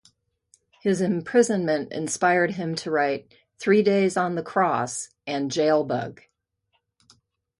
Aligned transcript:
His 0.81 0.99
imprisonment 0.99 1.91
inspired 1.91 2.53
him 2.55 2.73
to 2.73 2.89
write 2.89 3.31
"Three 3.59 3.83
Days 3.83 4.17
on 4.17 4.33
the 4.33 4.41
Cross" 4.41 5.09
and 5.27 5.51
"Jailbug". 5.51 6.21